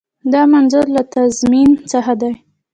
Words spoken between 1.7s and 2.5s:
څخه دی.